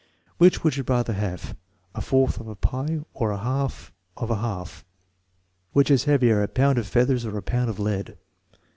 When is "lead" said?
7.77-8.17